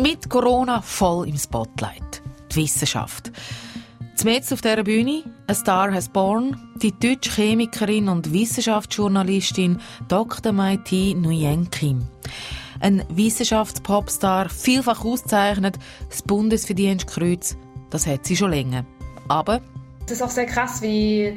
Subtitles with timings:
[0.00, 2.22] Mit Corona voll im Spotlight.
[2.52, 3.32] Die Wissenschaft.
[4.14, 10.52] Zumetzt auf dieser Bühne «A Star Has Born» die deutsche Chemikerin und Wissenschaftsjournalistin Dr.
[10.52, 12.06] Mai-T Nguyen Kim.
[12.78, 17.56] Ein Wissenschaftspopstar, vielfach ausgezeichnet, das Bundesverdienstkreuz,
[17.90, 18.86] das hat sie schon länger.
[19.26, 19.60] Aber...
[20.06, 21.36] Es ist auch sehr krass, wie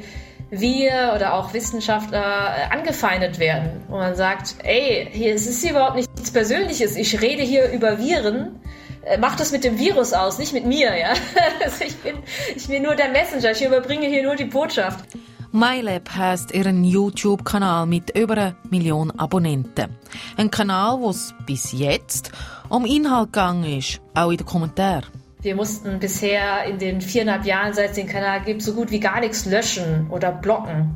[0.52, 3.82] wir oder auch Wissenschaftler äh, angefeindet werden.
[3.88, 6.96] Wo man sagt, ey, hier, es ist hier überhaupt nichts Persönliches.
[6.96, 8.60] Ich rede hier über Viren.
[9.04, 11.14] Äh, mach das mit dem Virus aus, nicht mit mir, ja.
[11.64, 12.16] Also ich, bin,
[12.54, 13.52] ich bin nur der Messenger.
[13.52, 15.04] Ich überbringe hier nur die Botschaft.
[15.52, 19.96] MyLab heißt ihren YouTube-Kanal mit über einer Million Abonnenten.
[20.36, 22.30] Ein Kanal, wo es bis jetzt
[22.68, 25.21] um Inhalt gegangen ist, auch in den Kommentaren.
[25.42, 29.00] Wir mussten bisher in den viereinhalb Jahren, seit es den Kanal gibt, so gut wie
[29.00, 30.94] gar nichts löschen oder blocken.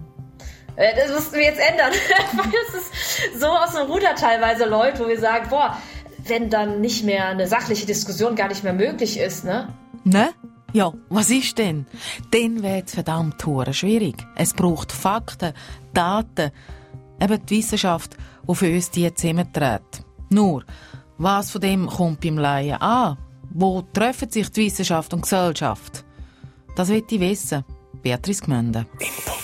[0.76, 1.90] Äh, das mussten wir jetzt ändern,
[2.32, 5.76] weil es so aus dem Ruder teilweise läuft, wo wir sagen, boah,
[6.28, 9.68] wenn dann nicht mehr eine sachliche Diskussion gar nicht mehr möglich ist, ne?
[10.04, 10.30] Ne?
[10.72, 11.86] Ja, was ist denn?
[12.30, 13.42] Dann wird verdammt
[13.72, 14.16] schwierig.
[14.36, 15.54] Es braucht Fakten,
[15.92, 16.50] Daten,
[17.20, 18.16] eben die Wissenschaft,
[18.48, 20.02] die für uns die zusammenträgt.
[20.30, 20.64] Nur,
[21.18, 23.16] was von dem kommt beim Laien an?
[23.58, 26.04] Wo treffen sich die Wissenschaft und die Gesellschaft?
[26.76, 27.64] Das will ich wissen.
[28.02, 28.84] Beatrice Gmünde.
[28.98, 29.36] Input.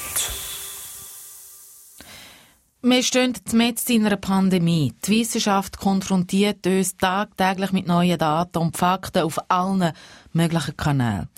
[2.83, 4.93] Wir stehen mitten in einer Pandemie.
[5.07, 9.93] Die Wissenschaft konfrontiert uns tagtäglich mit neuen Daten und Fakten auf allen
[10.35, 11.31] möglichen Kanälen.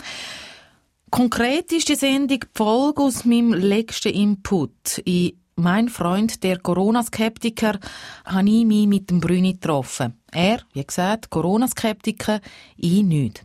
[1.11, 4.98] Konkret ist die Sendung die Folge aus meinem letzten Input.
[5.05, 7.78] In mein Freund, der Corona-Skeptiker,
[8.24, 10.20] habe ich mich mit dem Brüni getroffen.
[10.33, 12.41] Er, wie gesagt, Corona-Skeptiker,
[12.77, 13.44] ich nicht.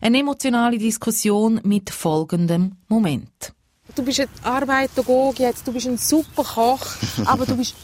[0.00, 3.52] Eine emotionale Diskussion mit folgendem Moment.
[3.94, 6.86] Du bist ein Arbeitergog jetzt, du bist ein super Koch,
[7.24, 7.74] aber du bist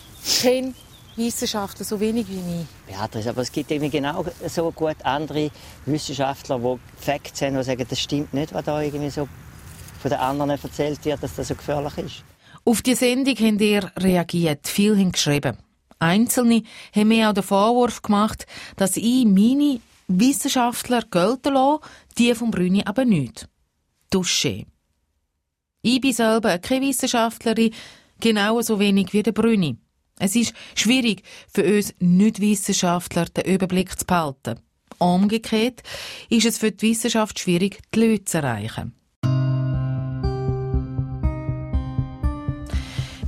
[0.41, 0.75] kein
[1.17, 2.95] Wissenschaftler, so wenig wie ich.
[2.95, 5.51] Beatrice, aber es gibt irgendwie genau so gut andere
[5.87, 9.27] Wissenschaftler, die Facts haben, die sagen, das stimmt nicht, was da irgendwie so
[10.01, 12.25] von den anderen erzählt wird, dass das so gefährlich ist.
[12.69, 15.57] Auf die Sendung haben ihr reagiert, viel haben geschrieben.
[16.01, 18.45] Einzelne haben mir auch den Vorwurf gemacht,
[18.75, 19.79] dass ich meine
[20.09, 21.81] Wissenschaftler gelten lasse,
[22.19, 23.49] die vom Brüni aber nicht.
[24.11, 24.67] Dusche.
[25.83, 27.73] Ich bin selber keine Wissenschaftlerin,
[28.19, 29.77] genauso wenig wie der Brüni.
[30.19, 34.59] Es ist schwierig für uns Nicht-Wissenschaftler den Überblick zu behalten.
[34.99, 35.85] Umgekehrt
[36.31, 38.93] ist es für die Wissenschaft schwierig, die Leute zu erreichen.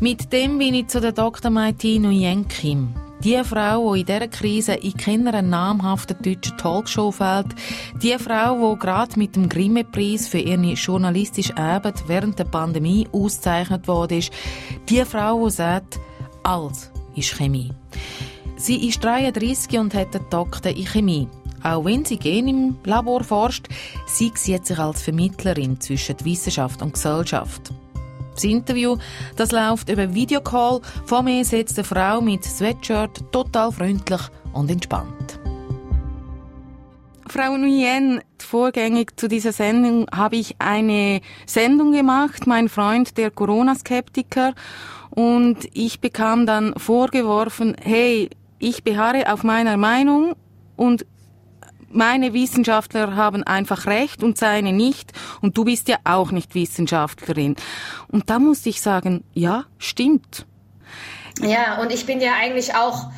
[0.01, 1.51] Mit dem bin ich zu der Dr.
[1.51, 2.95] Maiti Nguyen Kim.
[3.25, 7.49] Die Frau, die in dieser Krise in keiner namhaften deutschen Talkshow fällt,
[8.01, 13.89] die Frau, die gerade mit dem Grimme-Preis für ihre journalistische Arbeit während der Pandemie ausgezeichnet
[13.89, 14.21] wurde,
[14.89, 15.99] die Frau, die sagt,
[16.45, 17.73] alles ist Chemie.
[18.57, 21.29] Sie ist 33 und hat einen Doktor in Chemie.
[21.65, 23.67] Auch wenn sie gerne im Labor forscht,
[24.07, 27.73] sie sieht sich als Vermittlerin zwischen Wissenschaft und Gesellschaft.
[28.39, 28.97] Das Interview
[29.35, 30.81] das läuft über Videocall.
[31.07, 34.21] Vor mir sitzt eine Frau mit Sweatshirt, total freundlich
[34.53, 35.41] und entspannt.
[37.27, 44.55] Frau Nguyen, vorgängig zu dieser Sendung habe ich eine Sendung gemacht, mein Freund, der Corona-Skeptiker,
[45.11, 50.37] und ich bekam dann vorgeworfen, hey, ich beharre auf meiner Meinung
[50.77, 51.05] und
[51.91, 57.57] meine Wissenschaftler haben einfach recht und seine nicht und du bist ja auch nicht Wissenschaftlerin.
[58.09, 60.47] Und da muss ich sagen, ja, stimmt.
[61.41, 63.11] Ja, und ich bin ja eigentlich auch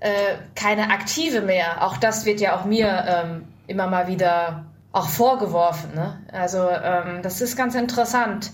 [0.00, 1.84] äh, keine Aktive mehr.
[1.84, 5.94] Auch das wird ja auch mir ähm, immer mal wieder auch vorgeworfen.
[5.94, 6.20] Ne?
[6.32, 8.50] Also ähm, das ist ganz interessant.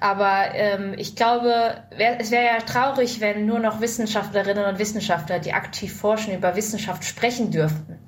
[0.00, 5.38] Aber ähm, ich glaube, wär, es wäre ja traurig, wenn nur noch Wissenschaftlerinnen und Wissenschaftler,
[5.38, 7.98] die aktiv forschen, über Wissenschaft sprechen dürften.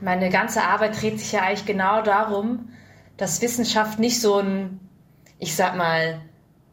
[0.00, 2.70] Meine ganze Arbeit dreht sich ja eigentlich genau darum,
[3.16, 4.80] dass Wissenschaft nicht so ein,
[5.38, 6.20] ich sag mal,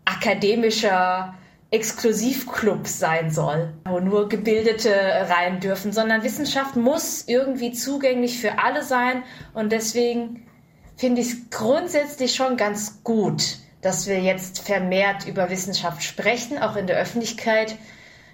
[0.06, 1.34] akademischer
[1.70, 4.94] Exklusivclub sein soll, wo nur Gebildete
[5.30, 10.48] rein dürfen, sondern Wissenschaft muss irgendwie zugänglich für alle sein und deswegen
[10.96, 16.78] finde ich es grundsätzlich schon ganz gut, dass wir jetzt vermehrt über Wissenschaft sprechen, auch
[16.78, 17.76] in der Öffentlichkeit.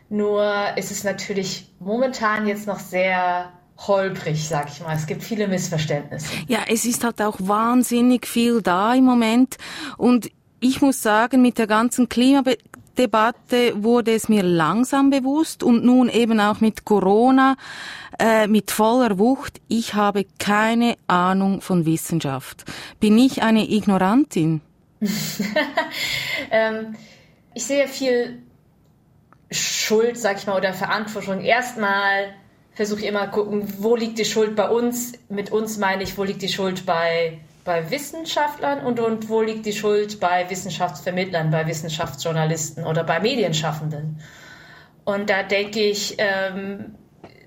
[0.09, 4.95] Nur ist es natürlich momentan jetzt noch sehr holprig, sag ich mal.
[4.95, 6.27] Es gibt viele Missverständnisse.
[6.47, 9.57] Ja, es ist halt auch wahnsinnig viel da im Moment.
[9.97, 10.29] Und
[10.59, 16.39] ich muss sagen, mit der ganzen Klimadebatte wurde es mir langsam bewusst und nun eben
[16.39, 17.57] auch mit Corona
[18.19, 19.59] äh, mit voller Wucht.
[19.67, 22.63] Ich habe keine Ahnung von Wissenschaft.
[22.99, 24.61] Bin ich eine Ignorantin?
[26.51, 26.95] ähm,
[27.53, 28.41] ich sehe viel
[29.51, 32.33] Schuld, sag ich mal, oder Verantwortung erstmal
[32.73, 35.13] versuche ich immer gucken, wo liegt die Schuld bei uns.
[35.29, 39.65] Mit uns meine ich, wo liegt die Schuld bei, bei Wissenschaftlern und, und wo liegt
[39.65, 44.19] die Schuld bei Wissenschaftsvermittlern, bei Wissenschaftsjournalisten oder bei Medienschaffenden.
[45.05, 46.95] Und da denke ich, ähm,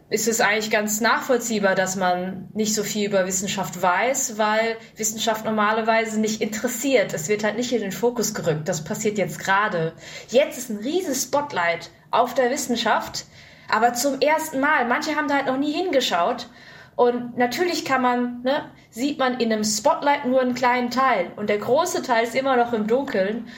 [0.09, 5.45] ist es eigentlich ganz nachvollziehbar, dass man nicht so viel über Wissenschaft weiß, weil Wissenschaft
[5.45, 7.13] normalerweise nicht interessiert.
[7.13, 8.69] Es wird halt nicht in den Fokus gerückt.
[8.69, 9.95] Das passiert jetzt gerade.
[10.29, 13.27] Jetzt ist ein riesiges Spotlight auf der Wissenschaft,
[13.71, 14.87] aber zum ersten Mal.
[14.87, 16.49] Manche haben da halt noch nie hingeschaut.
[16.97, 21.31] Und natürlich kann man, ne, sieht man in einem Spotlight nur einen kleinen Teil.
[21.37, 23.49] Und der große Teil ist immer noch im Dunkeln.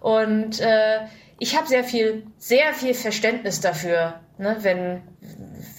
[0.00, 1.00] Und äh,
[1.38, 5.02] ich habe sehr viel, sehr viel Verständnis dafür, ne, wenn,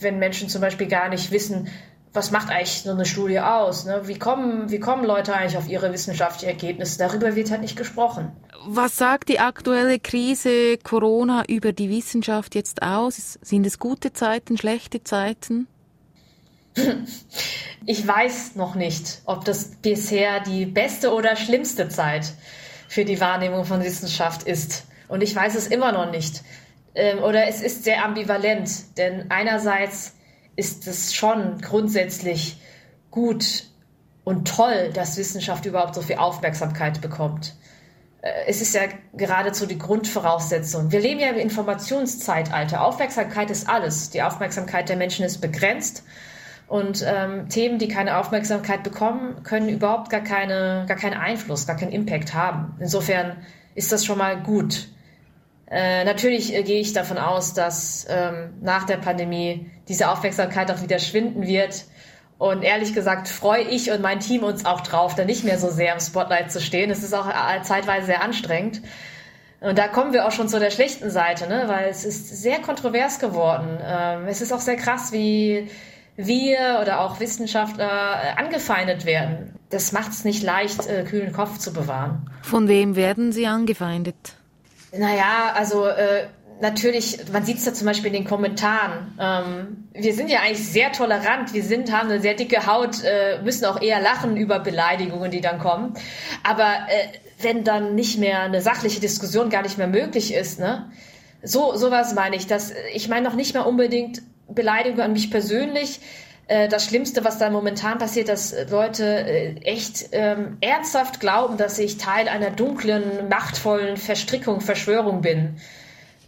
[0.01, 1.69] wenn Menschen zum Beispiel gar nicht wissen,
[2.13, 3.85] was macht eigentlich so eine Studie aus?
[3.85, 4.01] Ne?
[4.05, 6.97] Wie, kommen, wie kommen Leute eigentlich auf ihre wissenschaftlichen Ergebnisse?
[6.97, 8.31] Darüber wird halt nicht gesprochen.
[8.65, 13.37] Was sagt die aktuelle Krise Corona über die Wissenschaft jetzt aus?
[13.41, 15.67] Sind es gute Zeiten, schlechte Zeiten?
[17.89, 22.33] Ich weiß noch nicht, ob das bisher die beste oder schlimmste Zeit
[22.89, 24.83] für die Wahrnehmung von Wissenschaft ist.
[25.07, 26.43] Und ich weiß es immer noch nicht.
[26.95, 30.16] Ähm, oder es ist sehr ambivalent, denn einerseits
[30.57, 32.59] ist es schon grundsätzlich
[33.11, 33.63] gut
[34.25, 37.55] und toll, dass Wissenschaft überhaupt so viel Aufmerksamkeit bekommt.
[38.21, 38.81] Äh, es ist ja
[39.13, 40.91] geradezu die Grundvoraussetzung.
[40.91, 42.83] Wir leben ja im Informationszeitalter.
[42.83, 44.09] Aufmerksamkeit ist alles.
[44.09, 46.03] Die Aufmerksamkeit der Menschen ist begrenzt.
[46.67, 51.77] Und ähm, Themen, die keine Aufmerksamkeit bekommen, können überhaupt gar, keine, gar keinen Einfluss, gar
[51.77, 52.75] keinen Impact haben.
[52.81, 53.37] Insofern
[53.73, 54.89] ist das schon mal gut.
[55.69, 60.81] Äh, natürlich äh, gehe ich davon aus, dass ähm, nach der Pandemie diese Aufmerksamkeit auch
[60.81, 61.85] wieder schwinden wird.
[62.37, 65.69] Und ehrlich gesagt freue ich und mein Team uns auch drauf, da nicht mehr so
[65.69, 66.91] sehr im Spotlight zu stehen.
[66.91, 68.81] Es ist auch äh, zeitweise sehr anstrengend.
[69.59, 71.63] Und da kommen wir auch schon zu der schlechten Seite, ne?
[71.67, 73.79] weil es ist sehr kontrovers geworden.
[73.83, 75.67] Ähm, es ist auch sehr krass, wie
[76.15, 79.53] wir oder auch Wissenschaftler äh, angefeindet werden.
[79.69, 82.29] Das macht es nicht leicht, äh, kühlen Kopf zu bewahren.
[82.43, 84.15] Von wem werden Sie angefeindet?
[84.91, 86.27] Naja, also äh,
[86.61, 89.13] natürlich, man sieht es ja zum Beispiel in den Kommentaren.
[89.19, 93.41] Ähm, wir sind ja eigentlich sehr tolerant, wir sind, haben eine sehr dicke Haut, äh,
[93.43, 95.93] müssen auch eher lachen über Beleidigungen, die dann kommen.
[96.43, 97.07] Aber äh,
[97.41, 100.91] wenn dann nicht mehr eine sachliche Diskussion gar nicht mehr möglich ist, ne?
[101.43, 102.47] So, sowas meine ich.
[102.47, 105.99] Dass, ich meine noch nicht mal unbedingt Beleidigungen an mich persönlich,
[106.47, 111.77] äh, das Schlimmste, was da momentan passiert, dass Leute äh, echt ähm, ernsthaft glauben, dass
[111.77, 115.57] ich Teil einer dunklen, machtvollen Verstrickung, Verschwörung bin.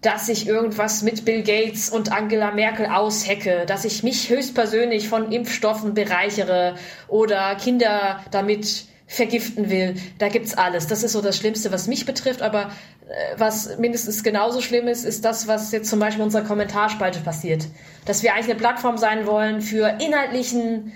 [0.01, 5.31] Dass ich irgendwas mit Bill Gates und Angela Merkel aushecke, dass ich mich höchstpersönlich von
[5.31, 6.75] Impfstoffen bereichere
[7.07, 9.95] oder Kinder damit vergiften will.
[10.19, 10.85] Da gibt's alles.
[10.85, 12.43] Das ist so das Schlimmste, was mich betrifft.
[12.43, 12.65] Aber
[13.09, 17.19] äh, was mindestens genauso schlimm ist, ist das, was jetzt zum Beispiel in unserer Kommentarspalte
[17.19, 17.65] passiert.
[18.05, 20.93] Dass wir eigentlich eine Plattform sein wollen für inhaltlichen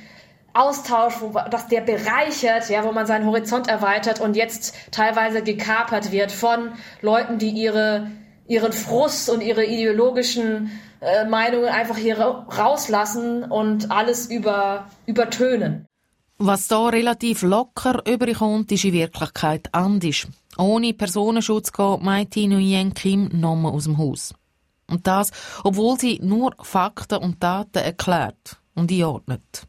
[0.54, 6.12] Austausch, wo dass der bereichert, ja, wo man seinen Horizont erweitert und jetzt teilweise gekapert
[6.12, 8.12] wird von Leuten, die ihre
[8.48, 15.86] ihren Frust und ihre ideologischen äh, Meinungen einfach hier rauslassen und alles über übertönen.
[16.38, 20.28] Was da relativ locker überkommt, ist in Wirklichkeit anders.
[20.57, 24.34] Ohne Personenschutz geht Maiti Nguyen Kim nochmal aus dem Haus.
[24.90, 25.31] Und das,
[25.63, 29.68] obwohl sie nur Fakten und Daten erklärt und einordnet.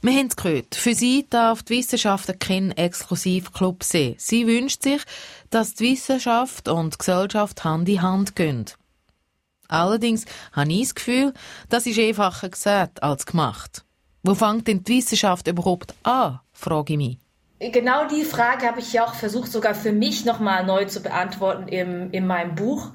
[0.00, 0.76] Wir haben es gehört.
[0.76, 4.14] Für sie darf die Wissenschaft kein Exklusivclub sein.
[4.16, 5.02] Sie wünscht sich,
[5.50, 8.66] dass die Wissenschaft und die Gesellschaft Hand in Hand gehen.
[9.68, 11.34] Allerdings habe ich das Gefühl,
[11.68, 13.84] das ist einfacher gesagt als gemacht.
[14.22, 17.18] Wo fängt denn die Wissenschaft überhaupt an, frage ich mich.
[17.60, 21.66] Genau die Frage habe ich ja auch versucht, sogar für mich nochmal neu zu beantworten
[21.66, 22.92] im, in meinem Buch,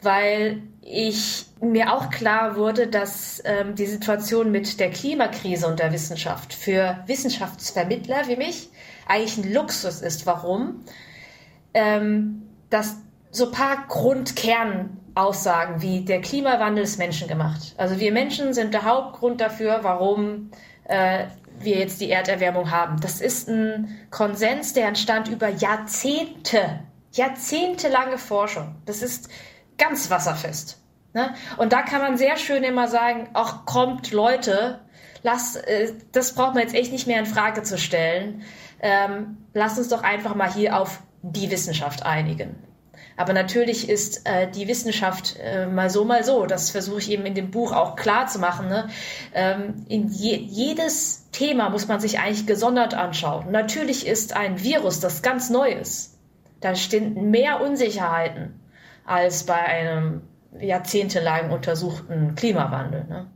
[0.00, 5.92] weil ich mir auch klar wurde, dass ähm, die Situation mit der Klimakrise und der
[5.92, 8.70] Wissenschaft für Wissenschaftsvermittler wie mich
[9.06, 10.24] eigentlich ein Luxus ist.
[10.24, 10.84] Warum?
[11.76, 12.96] Ähm, dass
[13.30, 17.74] so ein paar Grundkernaussagen wie der Klimawandel ist menschengemacht.
[17.76, 20.50] Also wir Menschen sind der Hauptgrund dafür, warum
[20.84, 21.26] äh,
[21.58, 23.00] wir jetzt die Erderwärmung haben.
[23.00, 26.80] Das ist ein Konsens, der entstand über Jahrzehnte,
[27.12, 28.76] jahrzehntelange Forschung.
[28.86, 29.28] Das ist
[29.78, 30.80] ganz wasserfest.
[31.12, 31.34] Ne?
[31.56, 34.80] Und da kann man sehr schön immer sagen, ach kommt Leute,
[35.22, 38.42] lass, äh, das braucht man jetzt echt nicht mehr in Frage zu stellen.
[38.80, 41.02] Ähm, lass uns doch einfach mal hier auf
[41.32, 42.56] die Wissenschaft einigen.
[43.16, 46.46] Aber natürlich ist äh, die Wissenschaft äh, mal so, mal so.
[46.46, 48.68] Das versuche ich eben in dem Buch auch klar zu machen.
[48.68, 48.88] Ne?
[49.34, 53.50] Ähm, in je, jedes Thema muss man sich eigentlich gesondert anschauen.
[53.50, 56.18] Natürlich ist ein Virus das ganz Neues.
[56.60, 58.60] Da stehen mehr Unsicherheiten
[59.04, 60.22] als bei einem
[60.58, 63.04] jahrzehntelang untersuchten Klimawandel.
[63.04, 63.30] Ne?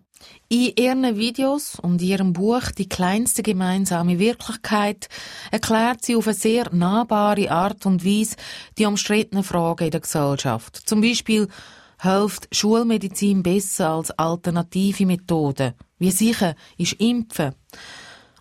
[0.52, 5.09] In ihren Videos und ihrem Buch Die kleinste gemeinsame Wirklichkeit
[5.52, 8.35] erklärt sie auf eine sehr nahbare Art und Weise
[8.76, 10.75] die umstrittenen Fragen in der Gesellschaft.
[10.75, 11.47] Zum Beispiel
[12.00, 15.75] hilft Schulmedizin besser als alternative Methoden.
[16.00, 17.54] Wie sicher ist Impfen?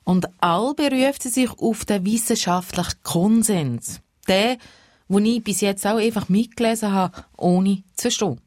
[0.03, 4.01] Und all beruft sie sich auf den wissenschaftlichen Konsens.
[4.27, 4.57] Der,
[5.07, 8.41] wo ich bis jetzt auch einfach mitgelesen habe, ohne zu verstehen.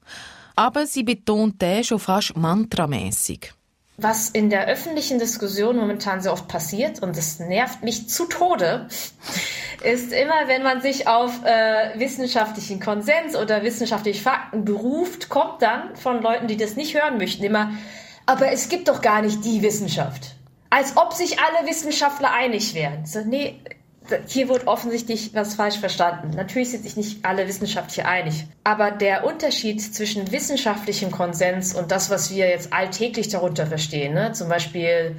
[0.57, 3.53] Aber sie betont den schon fast mantramäßig.
[3.99, 8.89] Was in der öffentlichen Diskussion momentan so oft passiert, und es nervt mich zu Tode,
[9.85, 15.95] ist immer, wenn man sich auf äh, wissenschaftlichen Konsens oder wissenschaftliche Fakten beruft, kommt dann
[15.97, 17.73] von Leuten, die das nicht hören möchten, immer,
[18.25, 20.37] aber es gibt doch gar nicht die Wissenschaft.
[20.71, 23.05] Als ob sich alle Wissenschaftler einig wären.
[23.05, 23.61] So, nee,
[24.27, 26.31] hier wurde offensichtlich was falsch verstanden.
[26.37, 28.47] Natürlich sind sich nicht alle wissenschaftlich einig.
[28.65, 34.33] Aber der Unterschied zwischen wissenschaftlichem Konsens und das, was wir jetzt alltäglich darunter verstehen, ne?
[34.33, 35.17] zum Beispiel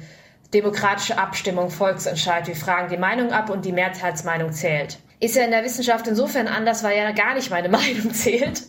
[0.52, 5.50] demokratische Abstimmung, Volksentscheid, wir fragen die Meinung ab und die Mehrheitsmeinung zählt ist ja in
[5.50, 8.62] der Wissenschaft insofern anders, weil ja gar nicht meine Meinung zählt,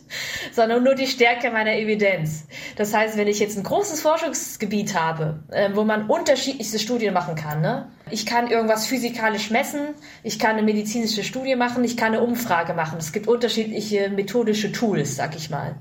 [0.52, 2.46] sondern nur die Stärke meiner Evidenz.
[2.76, 7.36] Das heißt, wenn ich jetzt ein großes Forschungsgebiet habe, äh, wo man unterschiedlichste Studien machen
[7.36, 7.92] kann, ne?
[8.10, 12.74] ich kann irgendwas physikalisch messen, ich kann eine medizinische Studie machen, ich kann eine Umfrage
[12.74, 12.98] machen.
[13.00, 15.76] Es gibt unterschiedliche methodische Tools, sag ich mal.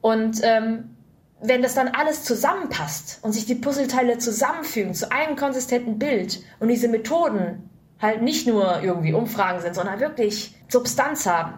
[0.00, 0.96] Und ähm,
[1.40, 6.68] wenn das dann alles zusammenpasst und sich die Puzzleteile zusammenfügen zu einem konsistenten Bild und
[6.68, 11.54] diese Methoden halt nicht nur irgendwie Umfragen sind, sondern wirklich Substanz haben,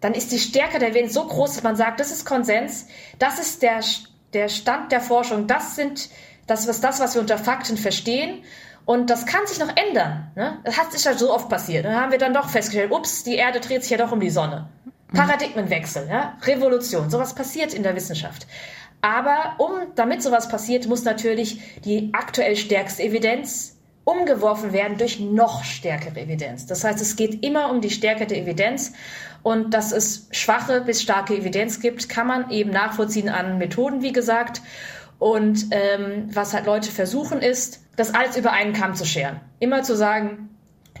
[0.00, 2.88] dann ist die Stärke der Evidenz so groß, dass man sagt, das ist Konsens,
[3.18, 3.80] das ist der,
[4.32, 6.10] der Stand der Forschung, das sind
[6.46, 8.44] das, was, das, was wir unter Fakten verstehen.
[8.86, 10.30] Und das kann sich noch ändern.
[10.34, 10.58] Ne?
[10.62, 11.86] Das hat sich ja so oft passiert.
[11.86, 14.28] Dann haben wir dann doch festgestellt, ups, die Erde dreht sich ja doch um die
[14.28, 14.68] Sonne.
[15.14, 16.36] Paradigmenwechsel, ja?
[16.42, 18.46] Revolution, sowas passiert in der Wissenschaft.
[19.00, 23.73] Aber um, damit sowas passiert, muss natürlich die aktuell stärkste Evidenz
[24.04, 26.66] umgeworfen werden durch noch stärkere Evidenz.
[26.66, 28.92] Das heißt, es geht immer um die Stärke der Evidenz
[29.42, 34.12] und dass es schwache bis starke Evidenz gibt, kann man eben nachvollziehen an Methoden, wie
[34.12, 34.62] gesagt.
[35.18, 39.40] Und ähm, was halt Leute versuchen ist, das alles über einen Kamm zu scheren.
[39.60, 40.48] Immer zu sagen,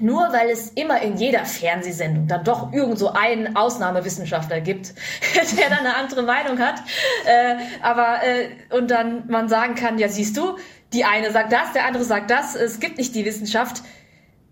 [0.00, 4.94] nur weil es immer in jeder Fernsehsendung dann doch irgend so einen Ausnahmewissenschaftler gibt,
[5.58, 6.80] der dann eine andere Meinung hat,
[7.26, 10.56] äh, aber äh, und dann man sagen kann, ja siehst du,
[10.94, 13.82] die eine sagt das, der andere sagt das, es gibt nicht die Wissenschaft.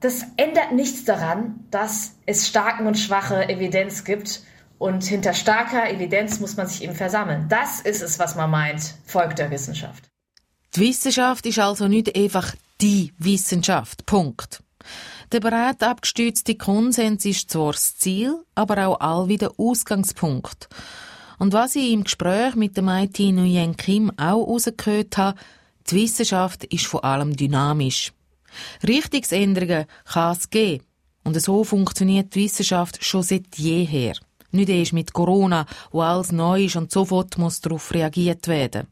[0.01, 4.43] Das ändert nichts daran, dass es starken und schwache Evidenz gibt.
[4.79, 7.47] Und hinter starker Evidenz muss man sich eben versammeln.
[7.49, 10.03] Das ist es, was man meint, folgt der Wissenschaft.
[10.75, 14.05] Die Wissenschaft ist also nicht einfach die Wissenschaft.
[14.07, 14.61] Punkt.
[15.31, 20.69] Der breit abgestützte Konsens ist zwar das Ziel, aber auch all wieder Ausgangspunkt.
[21.39, 25.39] Und was ich im Gespräch mit dem IT Nguyen Kim auch herausgehört habe,
[25.91, 28.13] die Wissenschaft ist vor allem dynamisch.
[28.87, 30.85] Richtungsänderungen kann es geben.
[31.25, 34.15] Und so funktioniert die Wissenschaft schon seit jeher.
[34.51, 38.89] Nicht erst mit Corona, wo alles neu ist und sofort muss darauf reagiert werden.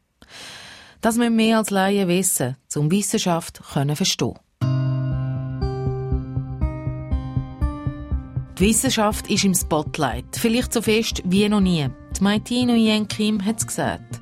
[1.01, 4.35] Das müssen wir als Laien wissen, um Wissenschaft können verstehen.
[8.59, 11.89] Die Wissenschaft ist im Spotlight, vielleicht so fest wie noch nie.
[12.19, 14.21] Die Maitino Yen Kim hat es gesagt.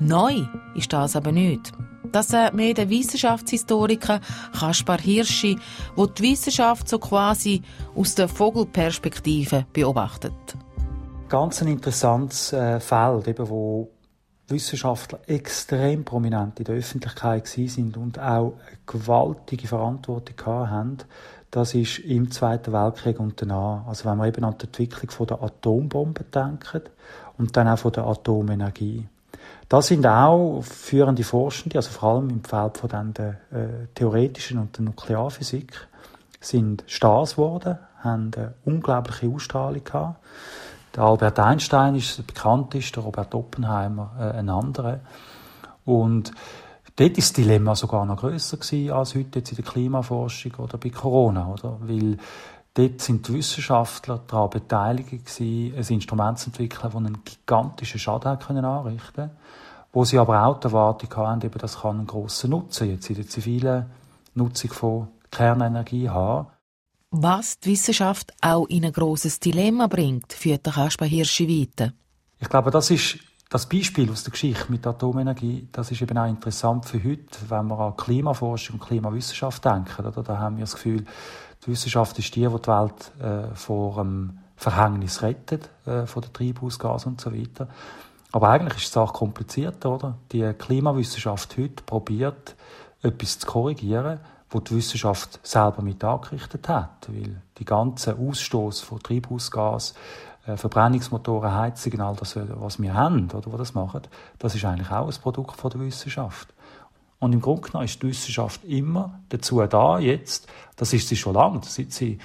[0.00, 0.42] Neu
[0.74, 1.72] ist das aber nicht.
[2.12, 4.20] Das sagt mir der Wissenschaftshistoriker
[4.58, 5.58] Kaspar Hirschi,
[5.96, 7.62] der die Wissenschaft so quasi
[7.94, 10.32] aus der Vogelperspektive beobachtet.
[11.28, 13.90] Ganz ein interessantes äh, Feld, eben, wo
[14.48, 20.98] Wissenschaftler extrem prominent in der Öffentlichkeit sind und auch eine gewaltige Verantwortung haben,
[21.50, 23.86] das ist im Zweiten Weltkrieg und danach.
[23.86, 26.82] Also wenn wir eben an die Entwicklung von der Atombombe denken
[27.38, 29.06] und dann auch von der Atomenergie.
[29.68, 34.76] Da sind auch führende Forschende, also vor allem im Feld von den, äh, theoretischen und
[34.78, 35.86] der Nuklearphysik,
[36.40, 40.24] sind Stars geworden, haben eine unglaubliche Ausstrahlung gehabt.
[40.94, 45.00] Der Albert Einstein ist der bekannteste, Robert Oppenheimer äh, ein anderer.
[45.84, 46.32] Und
[46.96, 50.78] dort ist das Dilemma sogar noch grösser gewesen als heute jetzt in der Klimaforschung oder
[50.78, 51.76] bei Corona, oder?
[51.80, 52.16] Weil
[52.74, 58.28] dort sind die Wissenschaftler daran beteiligt gewesen, ein Instrument zu entwickeln, das einen gigantischen Schaden
[58.28, 59.30] anrichten konnte
[59.92, 63.16] wo sie aber auch die Erwartung haben, eben, das kann einen grossen Nutzen jetzt in
[63.16, 63.86] der zivilen
[64.34, 66.48] Nutzung von Kernenergie haben.
[67.10, 71.94] Was die Wissenschaft auch in ein grosses Dilemma bringt, führt der Kasper Hirschi weiter.
[72.38, 76.18] Ich glaube, das ist das Beispiel aus der Geschichte mit der Atomenergie, das ist eben
[76.18, 80.06] auch interessant für heute, wenn wir an Klimaforschung und Klimawissenschaft denken.
[80.06, 80.22] Oder?
[80.22, 81.06] Da haben wir das Gefühl,
[81.64, 86.32] die Wissenschaft ist die, die die Welt äh, vor einem Verhängnis rettet, äh, von den
[86.32, 87.68] Treibhausgasen und so weiter.
[88.32, 90.18] Aber eigentlich ist es auch kompliziert, oder?
[90.32, 92.56] Die Klimawissenschaft heute probiert,
[93.02, 99.00] etwas zu korrigieren, wo die Wissenschaft selber mit angerichtet hat, weil die ganze Ausstoß von
[99.00, 99.94] Treibhausgas,
[100.46, 104.02] äh, Verbrennungsmotoren, Heizungen, all das, was wir haben, oder was das machen,
[104.38, 106.48] das ist eigentlich auch ein Produkt von der Wissenschaft.
[107.20, 110.46] Und im Grunde genommen ist die Wissenschaft immer dazu da, jetzt,
[110.76, 112.18] das ist sie schon lange, seit sie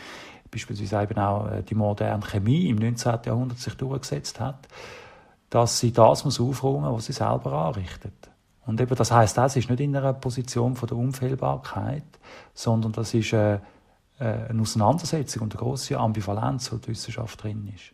[0.52, 3.20] beispielsweise eben auch äh, die moderne Chemie im 19.
[3.26, 4.68] Jahrhundert sich durchgesetzt hat,
[5.50, 8.14] dass sie das muss aufräumen, was sie selber anrichtet.
[8.66, 12.04] Und eben, das heißt, das ist nicht in einer Position von der Unfehlbarkeit,
[12.54, 13.60] sondern das ist äh, äh
[14.20, 17.93] eine Auseinandersetzung und eine große Ambivalenz, die die Wissenschaft drin ist.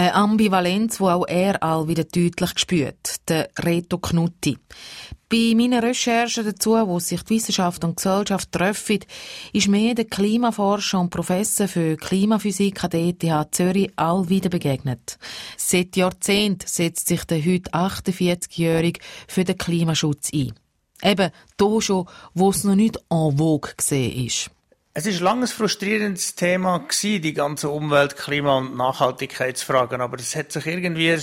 [0.00, 4.56] Eine Ambivalenz, die auch er all wieder deutlich spürt, der Reto Knutti.
[5.28, 9.00] Bei meinen Recherchen dazu, wo sich die Wissenschaft und die Gesellschaft treffen,
[9.52, 15.18] ist mir der Klimaforscher und Professor für Klimaphysik an der ETH Zürich all wieder begegnet.
[15.56, 20.52] Seit Jahrzehnten setzt sich der heute 48-Jährige für den Klimaschutz ein.
[21.02, 24.50] Eben da schon, wo es noch nicht en vogue gesehen ist.
[24.98, 30.50] Es ist ein frustrierendes Thema gewesen, die ganze Umwelt-, Klima- und Nachhaltigkeitsfragen, aber es hat
[30.50, 31.16] sich irgendwie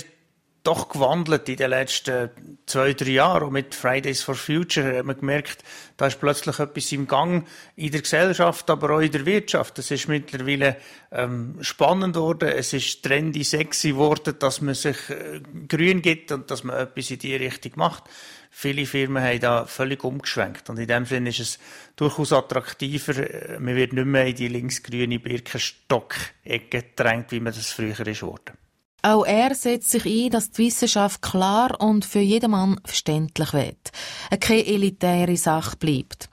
[0.66, 2.30] doch gewandelt in den letzten
[2.66, 3.44] zwei, drei Jahren.
[3.44, 5.62] Und mit Fridays for Future hat man gemerkt,
[5.96, 7.46] da ist plötzlich etwas im Gang
[7.76, 9.78] in der Gesellschaft, aber auch in der Wirtschaft.
[9.78, 10.76] Es ist mittlerweile
[11.12, 16.50] ähm, spannend geworden, es ist trendy, sexy geworden, dass man sich äh, grün gibt und
[16.50, 18.04] dass man etwas in die Richtung macht.
[18.50, 20.70] Viele Firmen haben da völlig umgeschwenkt.
[20.70, 21.58] Und in dem Sinne ist es
[21.94, 23.12] durchaus attraktiver.
[23.60, 28.65] Man wird nicht mehr in die linksgrüne Birkenstock-Ecke gedrängt, wie man das früher ist worden.
[29.02, 33.92] Auch er setzt sich ein, dass die Wissenschaft klar und für jedermann verständlich wird.
[34.40, 36.28] Keine elitäre Sache bleibt.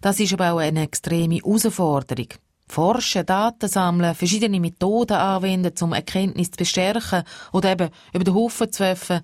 [0.00, 2.28] Das ist aber auch eine extreme Herausforderung.
[2.66, 7.22] Forschen, Daten sammeln, verschiedene Methoden anwenden, um Erkenntnis zu bestärken
[7.52, 9.20] oder eben über den Haufen zu werfen,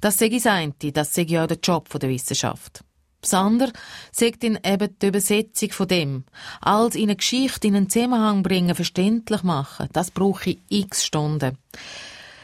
[0.00, 2.82] das sei das eine, das sei ja der Job der Wissenschaft.
[3.22, 3.72] Das andere
[4.10, 6.24] sagt dann eben die Übersetzung von dem.
[6.60, 11.56] Als in eine Geschichte in einen Zusammenhang bringen, verständlich machen, das brauche ich x Stunden.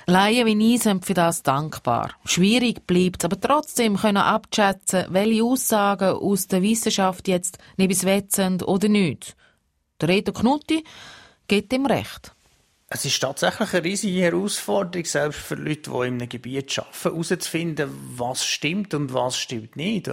[0.06, 2.12] Laien wie ich sind für das dankbar.
[2.24, 8.88] Schwierig bleibt aber trotzdem können abschätzen, welche Aussagen aus der Wissenschaft jetzt nebenswert sind oder
[8.88, 9.36] nicht.
[10.00, 10.84] Der Reto Knutti
[11.48, 12.32] geht ihm recht.
[12.90, 17.90] Es ist tatsächlich eine riesige Herausforderung, selbst für Leute, die in einem Gebiet arbeiten, herauszufinden,
[18.16, 20.11] was stimmt und was stimmt nicht.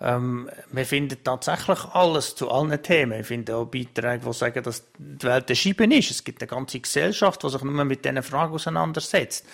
[0.00, 3.20] Ähm, wir finden tatsächlich alles zu allen Themen.
[3.20, 6.10] Ich finde auch Beiträge, die sagen, dass die Welt eine Scheibe ist.
[6.10, 9.44] Es gibt eine ganze Gesellschaft, die sich nur mit diesen Fragen auseinandersetzt.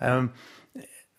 [0.00, 0.30] Ähm,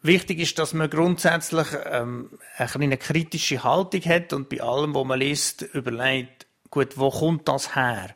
[0.06, 5.18] Wichtig ist, dass man grundsätzlich ähm, eine kritische Haltung hat und bei allem, was man
[5.18, 8.14] liest, überlegt, gut, wo kommt das her?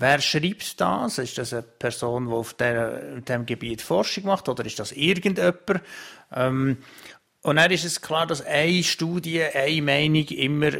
[0.00, 1.18] Wer schreibt das?
[1.18, 5.82] Ist das eine Person, die auf diesem Gebiet Forschung macht oder ist das irgendjemand?
[6.32, 6.76] Ähm,
[7.42, 10.70] und dann ist es klar, dass eine Studie, eine Meinung immer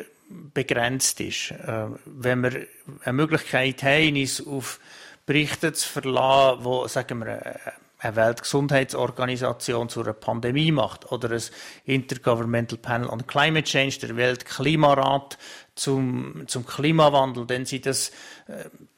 [0.54, 1.50] begrenzt ist.
[1.50, 2.68] Äh, wenn wir
[3.02, 4.78] eine Möglichkeit haben, uns auf
[5.26, 7.59] Berichte zu verlassen, wo, sagen wir,
[8.00, 11.42] eine Weltgesundheitsorganisation zu einer Pandemie macht oder ein
[11.85, 15.37] Intergovernmental Panel on Climate Change, der Weltklimarat
[15.74, 18.12] zum, zum Klimawandel, dann sind das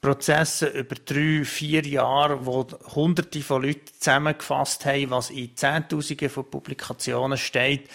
[0.01, 6.49] Prozesse über drei, vier Jahre, wo hunderte von Leuten zusammengefasst haben, was in Zehntausenden von
[6.49, 7.89] Publikationen steht.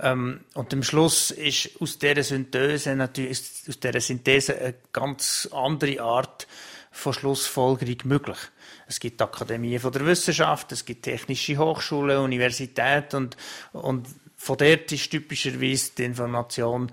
[0.00, 6.00] Ähm, und am Schluss ist aus dieser Synthese natürlich, aus dieser Synthese eine ganz andere
[6.00, 6.46] Art
[6.92, 8.38] von Schlussfolgerung möglich.
[8.86, 13.36] Es gibt Akademien von der Wissenschaft, es gibt technische Hochschulen, Universitäten und,
[13.72, 16.90] und von dort ist typischerweise die Information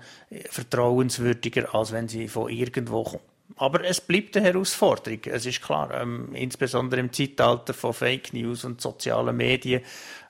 [0.50, 3.22] vertrauenswürdiger, als wenn sie von irgendwo kommt.
[3.58, 5.20] Aber es bleibt eine Herausforderung.
[5.24, 9.82] Es ist klar, ähm, insbesondere im Zeitalter von Fake News und sozialen Medien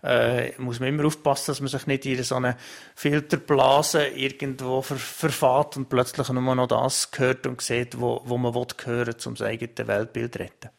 [0.03, 2.57] äh, muss man immer aufpassen, dass man sich nicht in so eine
[2.95, 8.55] Filterblase irgendwo ver verfahrt und plötzlich nur noch das hört und sieht, wo, wo man
[8.55, 10.71] hören will, um sein eigenes Weltbild zu retten.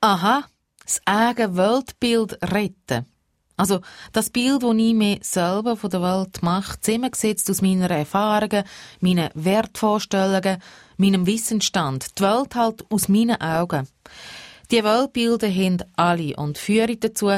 [0.00, 0.44] Aha,
[0.84, 3.06] das eigene Weltbild retten.
[3.56, 3.80] Also
[4.12, 8.64] das Bild, das ich mir selber von der Welt mache, zusammengesetzt aus meinen Erfahrungen,
[9.00, 10.60] meinen Wertvorstellungen,
[11.02, 12.18] meinem Wissensstand.
[12.18, 13.86] Die Welt halt aus meinen Augen.
[14.70, 17.30] Die Weltbilder haben alle und führen dazu,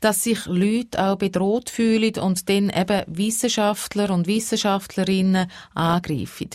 [0.00, 6.50] dass sich Leute auch bedroht fühlen und dann eben Wissenschaftler und Wissenschaftlerinnen angreifen.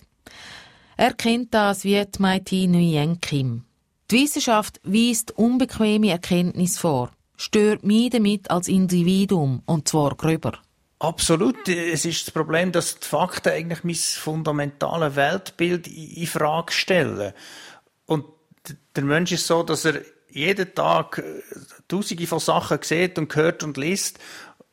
[0.96, 3.66] Er kennt das wie Maiti Nguyen Kim.
[4.10, 10.54] Die Wissenschaft weist unbequeme Erkenntnis vor, stört mich damit als Individuum, und zwar gröber.
[11.02, 11.68] Absolut.
[11.68, 17.34] Es ist das Problem, dass die Fakten eigentlich mein fundamentales Weltbild in Frage stellen.
[18.06, 18.26] Und
[18.96, 21.42] der Mensch ist so, dass er jeden Tag äh,
[21.88, 24.20] tausende von Sachen sieht und hört und liest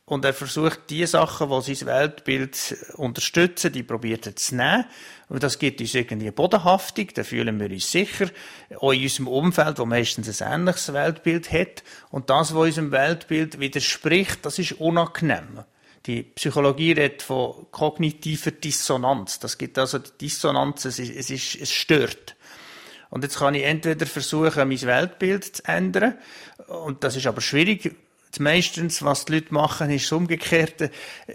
[0.04, 4.84] und er versucht, die Sachen, die sein Weltbild unterstützen, die probiert er zu nehmen.
[5.30, 8.28] Und das gibt uns irgendwie Bodenhaftung, da fühlen wir uns sicher.
[8.76, 11.82] Auch in unserem Umfeld, wo meistens ein ähnliches Weltbild hat.
[12.10, 15.64] Und das, was unserem Weltbild widerspricht, das ist unangenehm.
[16.08, 19.40] Die Psychologie redet von kognitiver Dissonanz.
[19.40, 22.34] Das gibt also die Dissonanz, es, ist, es, ist, es stört.
[23.10, 26.16] Und jetzt kann ich entweder versuchen, mein Weltbild zu ändern.
[26.66, 27.94] Und das ist aber schwierig,
[28.38, 30.90] meistens, was die Leute machen, ist das Umgekehrte.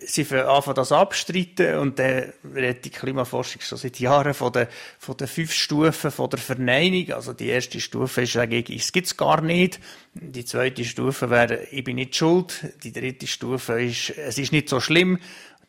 [0.05, 4.67] Sie anfangen das abstreiten und dann redet die Klimaforschung schon seit Jahren von den,
[4.99, 7.11] von den fünf Stufen von der Verneinung.
[7.11, 9.79] Also die erste Stufe ist dagegen, es gibt's gar nicht.
[10.13, 12.63] Die zweite Stufe wäre, ich bin nicht schuld.
[12.83, 15.19] Die dritte Stufe ist, es ist nicht so schlimm.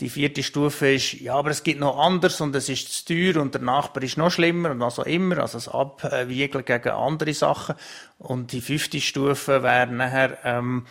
[0.00, 3.40] Die vierte Stufe ist, ja, aber es gibt noch anders und es ist zu teuer
[3.40, 7.32] und der Nachbar ist noch schlimmer und was auch immer, also das Abwiegeln gegen andere
[7.32, 7.76] Sachen.
[8.18, 10.86] Und die fünfte Stufe wäre nachher, ähm,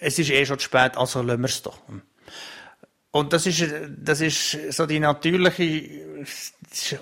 [0.00, 1.78] es ist eh schon zu spät, also lassen wir es doch.
[3.10, 3.64] Und das ist,
[3.96, 5.88] das ist so die natürliche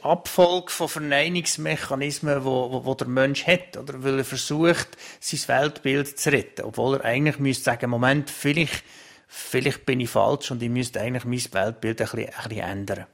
[0.02, 4.88] Abfolge von Verneinungsmechanismen, wo, wo, wo der Mensch hat, oder weil er versucht,
[5.20, 8.84] sein Weltbild zu retten, obwohl er eigentlich müsste sagen, Moment, vielleicht
[9.26, 13.06] vielleicht bin ich falsch und ich müsste eigentlich mein Weltbild ein bisschen, ein bisschen ändern.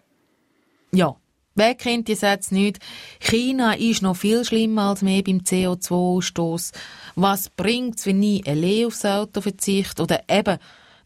[0.92, 1.16] Ja,
[1.54, 2.78] Wer kennt die Sätze nicht?
[3.20, 6.72] China ist noch viel schlimmer als mehr beim CO2-Ausstoß.
[7.14, 10.02] Was bringt's, wenn ich allein aufs Auto verzichte?
[10.02, 10.58] Oder eben,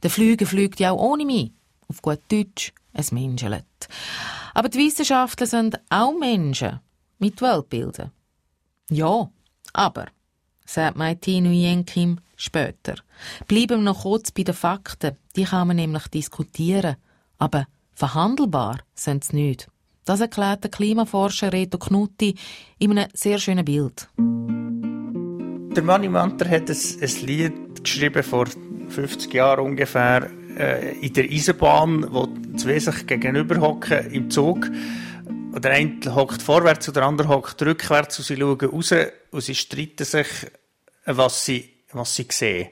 [0.02, 1.50] der Flüger fliegt ja auch ohne mich.
[1.88, 3.64] Auf gut Deutsch, es menschelt.
[4.54, 6.80] Aber die Wissenschaftler sind auch Menschen
[7.18, 8.12] mit Weltbildern.
[8.88, 9.28] Ja,
[9.72, 10.06] aber,
[10.64, 12.94] sagt Maiti Nguyen Kim, später.
[13.48, 15.16] Bleiben wir noch kurz bei den Fakten.
[15.34, 16.96] Die kann man nämlich diskutieren.
[17.38, 19.68] Aber verhandelbar sind sie nicht.
[20.04, 22.36] Das erklärt der Klimaforscher Reto Knutti
[22.78, 24.08] in einem sehr schönen Bild.
[25.76, 28.46] Der Manni Manter hat ein, ein Lied geschrieben vor
[28.88, 34.70] 50 Jahren ungefähr äh, in der Eisenbahn, wo zwei sich gegenüber hocken im Zug.
[35.60, 38.94] der eine hockt vorwärts und der andere hockt rückwärts und sie schauen raus
[39.30, 40.28] und sie streiten sich,
[41.04, 42.70] was sie was sie sehen.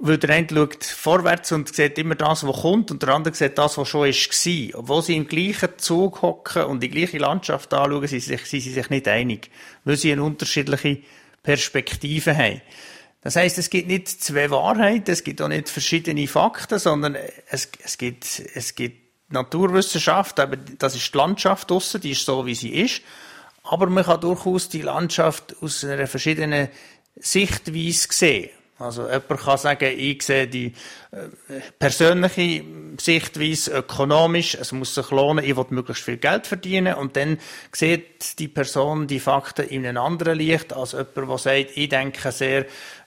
[0.00, 3.58] Weil der eine schaut vorwärts und sieht immer das, was kommt, und der andere sieht
[3.58, 4.78] das, was schon war.
[4.78, 8.60] Obwohl sie im gleichen Zug hocken und die gleiche Landschaft anschauen, sind sie, sind sie
[8.60, 9.50] sich nicht einig.
[9.84, 11.02] Weil sie eine unterschiedliche
[11.42, 12.62] Perspektive haben.
[13.22, 17.16] Das heißt, es gibt nicht zwei Wahrheiten, es gibt auch nicht verschiedene Fakten, sondern
[17.50, 22.46] es, es gibt, es gibt Naturwissenschaft, aber das ist die Landschaft draussen, die ist so,
[22.46, 23.02] wie sie ist.
[23.64, 26.68] Aber man kann durchaus die Landschaft aus einer verschiedenen
[27.20, 28.50] Sichtweise sehen.
[28.80, 30.72] Also jemand kann sagen, ich sehe die
[31.10, 32.64] äh, persönliche
[33.00, 37.38] Sichtweise ökonomisch, es muss sich lohnen, ich will möglichst viel Geld verdienen und dann
[37.72, 42.30] sieht die Person die Fakten in einem anderen Licht als jemand, der sagt, ich denke
[42.30, 42.66] sehr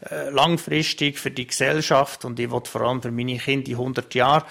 [0.10, 4.14] äh, langfristig für die Gesellschaft und ich will vor allem für meine Kinder die 100
[4.14, 4.46] Jahre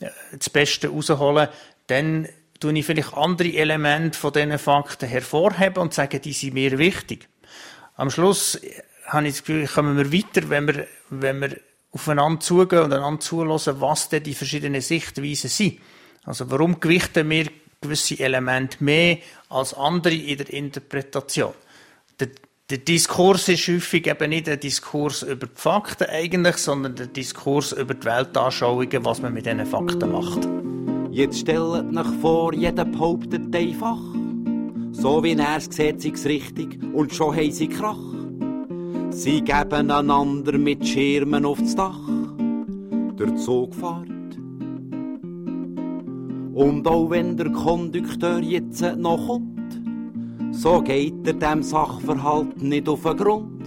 [0.00, 1.48] äh, das Beste rausholen,
[1.86, 2.28] dann
[2.60, 7.28] tue ich vielleicht andere Elemente von diesen Fakten hervorheben und sage, die sind mir wichtig.
[7.94, 8.60] Am Schluss
[9.06, 11.56] habe ich das Gefühl, kommen wir weiter, wenn wir, wenn wir
[11.92, 15.78] aufeinander zugehen und einander zulassen, was denn die verschiedenen Sichtweisen sind.
[16.24, 17.46] Also warum gewichten wir
[17.80, 21.54] gewisse Elemente mehr als andere in der Interpretation?
[22.18, 22.28] Der,
[22.68, 27.72] der Diskurs ist häufig eben nicht ein Diskurs über die Fakten eigentlich, sondern der Diskurs
[27.72, 30.46] über die Weltanschauungen, was man mit diesen Fakten macht.
[31.12, 34.00] Jetzt stellt euch vor, jeder behauptet einfach,
[34.92, 38.15] so wie er es sieht, es richtig und schon haben sie Krach.
[39.16, 41.98] Sie geben einander mit Schirmen aufs Dach.
[43.18, 44.36] Der Zug fährt.
[46.52, 49.80] Und auch wenn der Kondukteur jetzt noch kommt,
[50.50, 53.62] so geht er dem Sachverhalt nicht auf den Grund.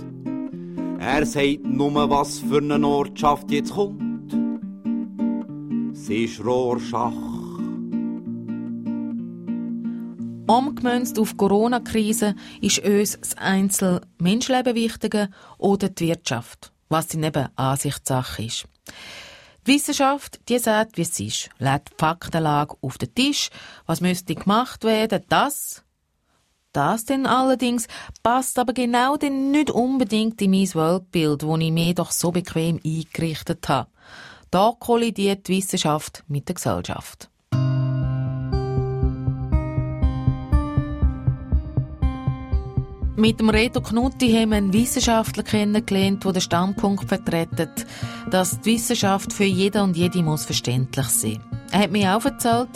[0.99, 4.31] Er sagt nur, was für eine Ortschaft jetzt kommt.
[5.93, 7.38] Sie ist Rohrschach.
[10.49, 17.21] Umgemünzt auf die Corona-Krise ist uns das einzelne Menschenleben wichtiger oder die Wirtschaft, was dann
[17.21, 18.65] eben Ansichtssache ist.
[19.67, 23.51] Die Wissenschaft, die sagt, wie es ist, lädt die Faktenlage auf den Tisch,
[23.85, 25.83] was müsste gemacht werden, das.
[26.73, 27.87] Das denn allerdings
[28.23, 32.79] passt aber genau denn nicht unbedingt in mein Weltbild, wo ich mir doch so bequem
[32.83, 33.91] eingerichtet habe.
[34.49, 37.29] Da kollidiert die Wissenschaft mit der Gesellschaft.
[43.19, 47.49] Mit dem Reto Knutti haben wir einen Wissenschaftler kennengelernt, der den Standpunkt vertritt,
[48.31, 51.43] dass die Wissenschaft für jeden und jede muss verständlich sein.
[51.73, 52.69] Er hat mir auch erzählt,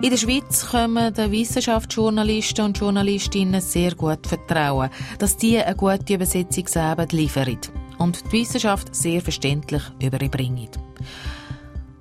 [0.00, 6.14] in der Schweiz können den Wissenschaftsjournalisten und Journalistinnen sehr gut vertrauen, dass die eine gute
[6.14, 7.58] Übersetzungsarbeit liefern
[7.98, 10.70] und die Wissenschaft sehr verständlich überbringen.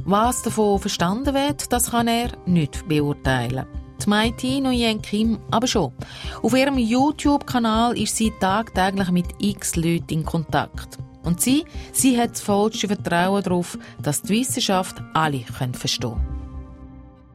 [0.05, 3.65] Was davon verstanden wird, das kann er nicht beurteilen.
[4.03, 5.91] Die Maiti Nguyen Kim aber schon.
[6.41, 10.97] Auf ihrem YouTube-Kanal ist sie tagtäglich mit x Leuten in Kontakt.
[11.23, 16.19] Und sie, sie hat das falsche Vertrauen darauf, dass die Wissenschaft alle können verstehen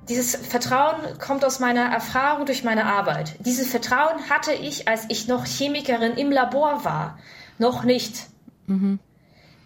[0.08, 3.36] Dieses Vertrauen kommt aus meiner Erfahrung durch meine Arbeit.
[3.40, 7.18] Dieses Vertrauen hatte ich, als ich noch Chemikerin im Labor war,
[7.58, 8.26] noch nicht.
[8.66, 8.98] Mhm.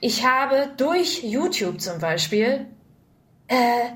[0.01, 2.67] Ich habe durch YouTube zum Beispiel
[3.49, 3.91] äh,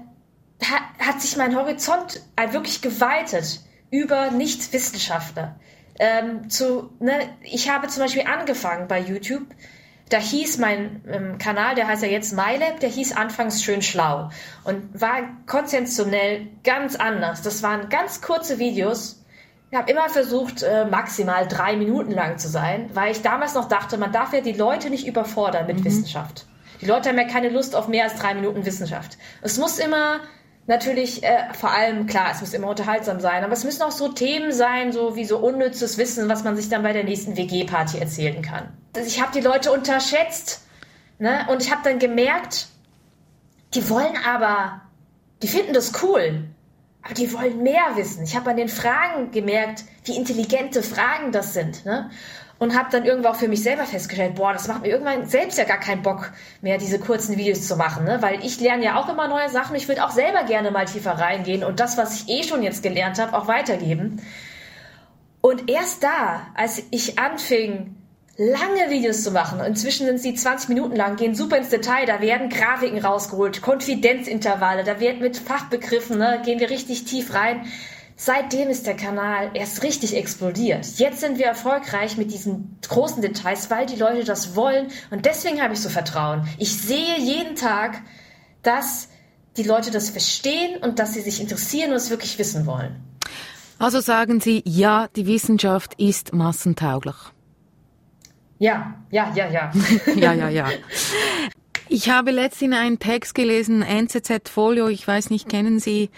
[0.70, 5.57] hat, sich mein Horizont wirklich geweitet über Nichtwissenschaftler.
[5.98, 9.46] Ähm, zu, ne, ich habe zum Beispiel angefangen bei YouTube.
[10.11, 14.31] Da hieß mein ähm, Kanal, der heißt ja jetzt MyLab, der hieß anfangs schön schlau
[14.64, 17.42] und war konzeptionell ganz anders.
[17.42, 19.24] Das waren ganz kurze Videos.
[19.70, 23.68] Ich habe immer versucht, äh, maximal drei Minuten lang zu sein, weil ich damals noch
[23.68, 25.85] dachte, man darf ja die Leute nicht überfordern mit mhm.
[25.85, 26.46] Wissenschaft.
[26.81, 29.16] Die Leute haben ja keine Lust auf mehr als drei Minuten Wissenschaft.
[29.40, 30.20] Es muss immer
[30.66, 34.09] natürlich äh, vor allem, klar, es muss immer unterhaltsam sein, aber es müssen auch so
[34.09, 37.98] Themen sein, so wie so unnützes Wissen, was man sich dann bei der nächsten WG-Party
[37.98, 38.68] erzählen kann.
[38.96, 40.62] Also ich habe die Leute unterschätzt
[41.18, 41.46] ne?
[41.50, 42.68] und ich habe dann gemerkt,
[43.74, 44.83] die wollen aber,
[45.42, 46.44] die finden das cool,
[47.03, 48.24] aber die wollen mehr wissen.
[48.24, 51.85] Ich habe an den Fragen gemerkt, wie intelligente Fragen das sind.
[51.85, 52.11] Ne?
[52.64, 55.59] Und habe dann irgendwann auch für mich selber festgestellt, boah, das macht mir irgendwann selbst
[55.59, 58.22] ja gar keinen Bock mehr, diese kurzen Videos zu machen, ne?
[58.22, 59.77] weil ich lerne ja auch immer neue Sachen.
[59.77, 62.83] Ich würde auch selber gerne mal tiefer reingehen und das, was ich eh schon jetzt
[62.83, 64.22] gelernt habe, auch weitergeben.
[65.42, 67.96] Und erst da, als ich anfing,
[68.38, 72.22] lange Videos zu machen, inzwischen sind sie 20 Minuten lang, gehen super ins Detail, da
[72.22, 77.66] werden Grafiken rausgeholt, Konfidenzintervalle, da wird mit Fachbegriffen, ne, gehen wir richtig tief rein
[78.16, 80.87] Seitdem ist der Kanal erst richtig explodiert.
[80.98, 84.88] Jetzt sind wir erfolgreich mit diesen großen Details, weil die Leute das wollen.
[85.11, 86.46] Und deswegen habe ich so Vertrauen.
[86.59, 88.00] Ich sehe jeden Tag,
[88.62, 89.09] dass
[89.57, 92.96] die Leute das verstehen und dass sie sich interessieren und es wirklich wissen wollen.
[93.79, 97.16] Also sagen Sie, ja, die Wissenschaft ist massentauglich.
[98.59, 99.72] Ja, ja, ja, ja.
[100.16, 100.68] ja, ja, ja.
[101.88, 106.11] Ich habe letztens einen Text gelesen, NZZ Folio, ich weiß nicht, kennen Sie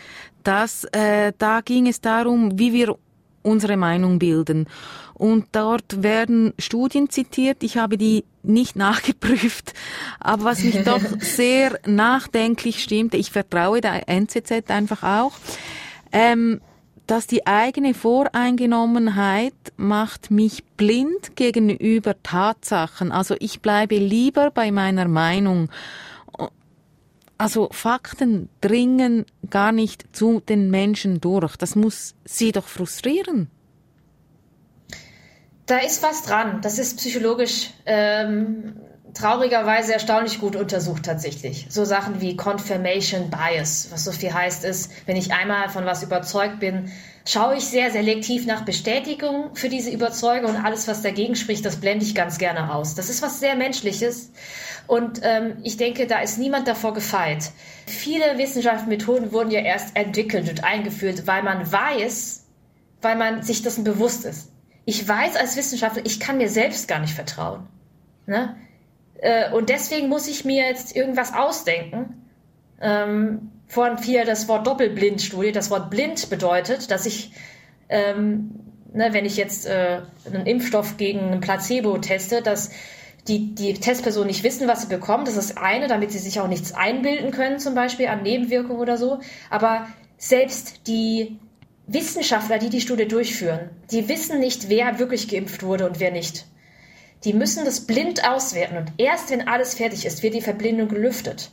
[0.46, 0.84] das?
[0.92, 2.96] Äh, da ging es darum, wie wir
[3.42, 4.66] unsere Meinung bilden.
[5.14, 7.62] Und dort werden Studien zitiert.
[7.62, 9.72] Ich habe die nicht nachgeprüft,
[10.20, 15.32] aber was mich doch sehr nachdenklich stimmte, ich vertraue der NZZ einfach auch,
[16.12, 16.60] ähm,
[17.06, 23.12] dass die eigene Voreingenommenheit macht mich blind gegenüber Tatsachen.
[23.12, 25.68] Also ich bleibe lieber bei meiner Meinung.
[27.38, 31.56] Also Fakten dringen gar nicht zu den Menschen durch.
[31.56, 33.50] Das muss sie doch frustrieren.
[35.66, 36.60] Da ist was dran.
[36.62, 38.76] Das ist psychologisch ähm,
[39.12, 41.66] traurigerweise erstaunlich gut untersucht tatsächlich.
[41.68, 46.02] So Sachen wie Confirmation Bias, was so viel heißt ist, wenn ich einmal von was
[46.02, 46.90] überzeugt bin,
[47.26, 51.76] schaue ich sehr selektiv nach Bestätigung für diese Überzeugung und alles, was dagegen spricht, das
[51.76, 52.94] blende ich ganz gerne aus.
[52.94, 54.30] Das ist was sehr Menschliches
[54.86, 57.50] und ähm, ich denke, da ist niemand davor gefeit.
[57.86, 62.44] Viele Wissenschaftsmethoden wurden ja erst entwickelt und eingeführt, weil man weiß,
[63.02, 64.52] weil man sich dessen bewusst ist.
[64.84, 67.66] Ich weiß als Wissenschaftler, ich kann mir selbst gar nicht vertrauen.
[68.26, 68.56] Ne?
[69.18, 72.30] Äh, und deswegen muss ich mir jetzt irgendwas ausdenken.
[72.80, 75.52] Ähm, vorhin fiel das Wort Doppelblindstudie.
[75.52, 77.32] Das Wort blind bedeutet, dass ich,
[77.88, 78.50] ähm,
[78.92, 82.70] ne, wenn ich jetzt äh, einen Impfstoff gegen ein Placebo teste, dass
[83.28, 85.24] die, die Testpersonen nicht wissen, was sie bekommen.
[85.24, 88.96] Das ist eine, damit sie sich auch nichts einbilden können, zum Beispiel an Nebenwirkungen oder
[88.96, 89.20] so.
[89.50, 91.38] Aber selbst die
[91.86, 96.46] Wissenschaftler, die die Studie durchführen, die wissen nicht, wer wirklich geimpft wurde und wer nicht.
[97.24, 101.50] Die müssen das blind auswerten und erst wenn alles fertig ist, wird die Verblindung gelüftet.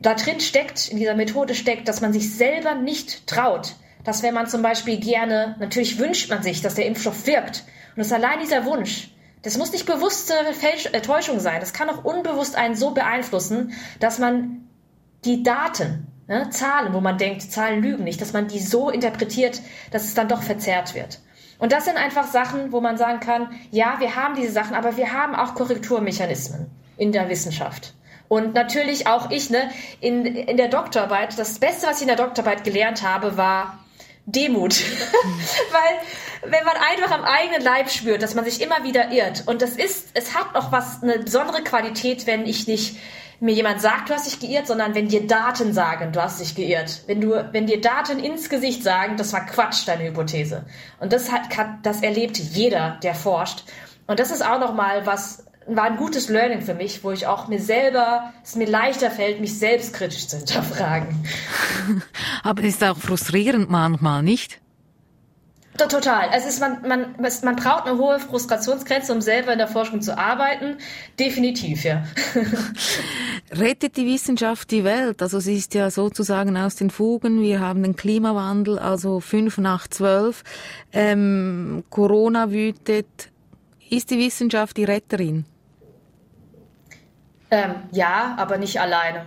[0.00, 3.74] Da drin steckt, in dieser Methode steckt, dass man sich selber nicht traut.
[4.04, 7.64] Dass wenn man zum Beispiel gerne, natürlich wünscht man sich, dass der Impfstoff wirkt.
[7.96, 9.10] Und es allein dieser Wunsch.
[9.42, 11.60] Das muss nicht bewusste Fälsch äh, Täuschung sein.
[11.60, 14.68] Das kann auch unbewusst einen so beeinflussen, dass man
[15.24, 19.60] die Daten, ne, Zahlen, wo man denkt, Zahlen lügen nicht, dass man die so interpretiert,
[19.90, 21.20] dass es dann doch verzerrt wird.
[21.58, 24.96] Und das sind einfach Sachen, wo man sagen kann, ja, wir haben diese Sachen, aber
[24.96, 27.94] wir haben auch Korrekturmechanismen in der Wissenschaft.
[28.34, 29.70] Und natürlich auch ich, ne,
[30.00, 33.78] in, in der Doktorarbeit, das Beste, was ich in der Doktorarbeit gelernt habe, war
[34.26, 34.74] Demut.
[35.70, 39.62] Weil, wenn man einfach am eigenen Leib spürt, dass man sich immer wieder irrt, und
[39.62, 42.96] das ist, es hat auch was, eine besondere Qualität, wenn ich nicht
[43.38, 46.56] mir jemand sagt, du hast dich geirrt, sondern wenn dir Daten sagen, du hast dich
[46.56, 47.02] geirrt.
[47.06, 50.64] Wenn du, wenn dir Daten ins Gesicht sagen, das war Quatsch, deine Hypothese.
[50.98, 51.42] Und das hat,
[51.84, 53.62] das erlebt jeder, der forscht.
[54.08, 57.48] Und das ist auch nochmal was, war ein gutes Learning für mich, wo ich auch
[57.48, 61.24] mir selber, es mir leichter fällt, mich selbstkritisch zu hinterfragen.
[62.42, 64.60] Aber es ist auch frustrierend manchmal, nicht?
[65.76, 66.28] Total.
[66.28, 70.16] Also ist man, man, man braucht eine hohe Frustrationsgrenze, um selber in der Forschung zu
[70.16, 70.76] arbeiten.
[71.18, 72.04] Definitiv, ja.
[73.50, 75.20] Rettet die Wissenschaft die Welt?
[75.20, 77.42] Also sie ist ja sozusagen aus den Fugen.
[77.42, 80.44] Wir haben den Klimawandel, also fünf nach zwölf.
[80.92, 83.30] Ähm, Corona wütet.
[83.90, 85.44] Ist die Wissenschaft die Retterin?
[87.54, 89.26] Ähm, ja, aber nicht alleine.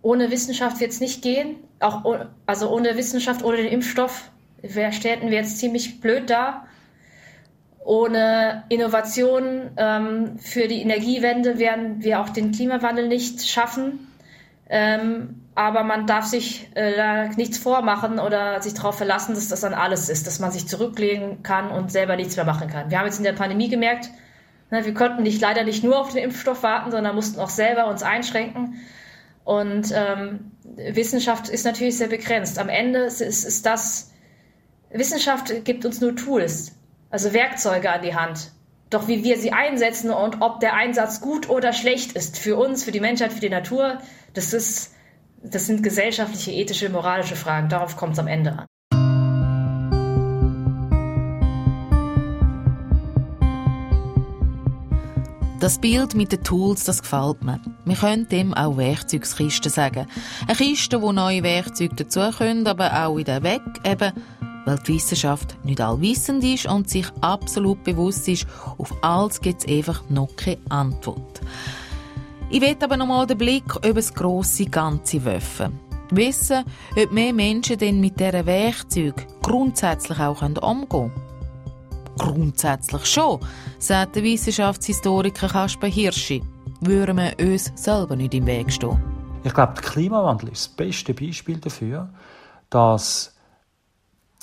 [0.00, 1.56] Ohne Wissenschaft wird es nicht gehen.
[1.80, 2.04] Auch
[2.46, 4.30] also ohne Wissenschaft, ohne den Impfstoff
[4.92, 6.66] ständen wir jetzt ziemlich blöd da.
[7.84, 14.06] Ohne Innovation ähm, für die Energiewende werden wir auch den Klimawandel nicht schaffen.
[14.68, 19.62] Ähm, aber man darf sich äh, da nichts vormachen oder sich darauf verlassen, dass das
[19.62, 22.90] dann alles ist, dass man sich zurücklegen kann und selber nichts mehr machen kann.
[22.90, 24.10] Wir haben jetzt in der Pandemie gemerkt,
[24.70, 28.02] wir konnten nicht, leider nicht nur auf den Impfstoff warten, sondern mussten auch selber uns
[28.02, 28.80] einschränken.
[29.44, 32.58] Und ähm, Wissenschaft ist natürlich sehr begrenzt.
[32.58, 34.10] Am Ende ist, ist das
[34.90, 36.72] Wissenschaft gibt uns nur Tools,
[37.10, 38.52] also Werkzeuge an die Hand.
[38.90, 42.84] Doch wie wir sie einsetzen und ob der Einsatz gut oder schlecht ist für uns,
[42.84, 43.98] für die Menschheit, für die Natur,
[44.34, 44.94] das ist,
[45.42, 47.68] das sind gesellschaftliche, ethische, moralische Fragen.
[47.68, 48.66] Darauf kommt es am Ende an.
[55.66, 57.60] Das Bild mit den Tools, das gefällt mir.
[57.84, 60.06] Wir können dem auch Werkzeugskiste sagen.
[60.46, 64.12] Eine Kiste, wo neue Werkzeuge dazu können, aber auch wieder weg, eben
[64.64, 68.46] weil die Wissenschaft nicht allwissend ist und sich absolut bewusst ist,
[68.78, 71.40] auf alles gibt es einfach noch keine Antwort.
[72.48, 75.80] Ich will aber nochmal den Blick über das grosse Ganze werfen.
[76.12, 76.62] Wissen,
[76.96, 81.25] ob mehr Menschen denn mit diesen Werkzeugen grundsätzlich auch umgehen können.
[82.16, 83.40] Grundsätzlich schon,
[83.78, 86.42] sagt der Wissenschaftshistoriker Kasper Hirschi.
[86.80, 89.00] Würden wir uns selber nicht im Weg stehen.
[89.44, 92.08] Ich glaube, der Klimawandel ist das beste Beispiel dafür,
[92.68, 93.34] dass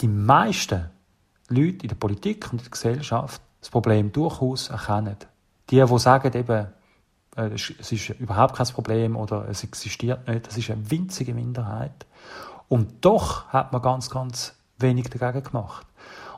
[0.02, 0.90] die meisten
[1.50, 5.18] Leute in der Politik und in der Gesellschaft das Problem durchaus erkennen.
[5.70, 6.68] Die, die sagen, eben,
[7.36, 12.06] äh, es ist überhaupt kein Problem oder es existiert nicht, das ist eine winzige Minderheit.
[12.68, 15.86] Und doch hat man ganz, ganz wenig dagegen gemacht.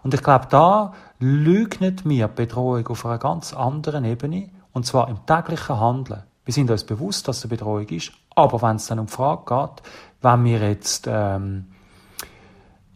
[0.05, 5.09] Und ich glaube, da leugnet mir die Bedrohung auf einer ganz anderen Ebene, und zwar
[5.09, 6.21] im täglichen Handeln.
[6.43, 9.11] Wir sind uns bewusst, dass es eine Bedrohung ist, aber wenn es dann um die
[9.11, 9.81] Frage geht,
[10.21, 11.65] wenn wir jetzt ähm,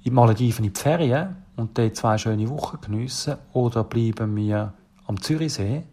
[0.04, 4.74] in Malediven in die Ferien und dort zwei schöne Wochen geniessen oder bleiben wir
[5.08, 5.86] am Zürichsee,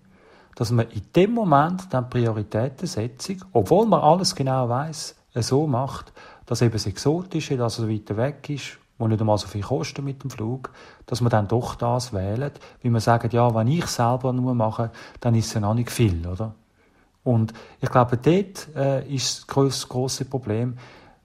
[0.54, 6.12] dass man in dem Moment dann Prioritätensetzung, obwohl man alles genau weiß, so macht,
[6.44, 10.04] dass eben das Exotische, dass es weiter weg ist, wo nicht einmal so viel kostet
[10.04, 10.70] mit dem Flug,
[11.06, 14.90] dass man dann doch das wählt, wie man sagt, ja, wenn ich selber nur mache,
[15.20, 16.54] dann ist es ja noch nicht viel, oder?
[17.24, 20.76] Und ich glaube, dort äh, ist das grosse Problem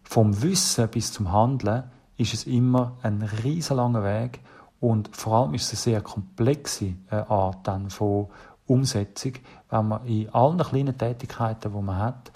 [0.04, 1.84] vom Wissen bis zum Handeln
[2.18, 4.40] ist es immer ein riesenlanger Weg
[4.80, 8.28] und vor allem ist es eine sehr komplexe äh, Art dann von
[8.68, 9.34] Umsetzung,
[9.70, 12.32] wenn man in allen kleinen Tätigkeiten, die man hat,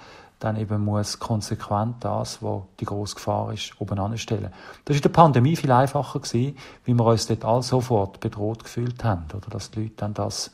[0.45, 4.51] dann eben muss konsequent das, was die grosse Gefahr ist, oben stellen.
[4.86, 8.63] Das war in der Pandemie viel einfacher gewesen, wie wir uns dort all sofort bedroht
[8.63, 10.51] gefühlt haben, oder dass die Leute dann das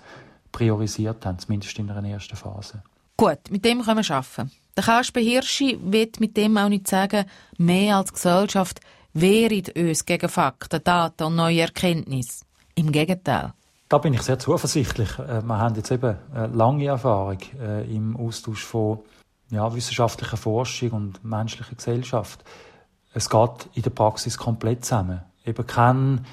[0.52, 2.84] priorisiert haben, zumindest in einer ersten Phase.
[3.18, 4.52] Gut, mit dem können wir arbeiten.
[4.76, 7.26] Der Kasper Hirschi wird mit dem auch nicht sagen,
[7.58, 8.80] mehr als Gesellschaft
[9.14, 12.46] wehret uns gegen Fakten, Daten und neue Erkenntnisse.
[12.76, 13.54] Im Gegenteil.
[13.90, 15.20] Da bin ich sehr zuversichtlich.
[15.20, 19.00] Äh, wir haben jetzt eben eine lange Erfahrung äh, im Austausch von
[19.52, 22.44] ja, wissenschaftlicher Forschung und menschlicher Gesellschaft.
[23.14, 25.22] Es geht in der Praxis komplett zusammen.
[25.46, 26.26] Eben kein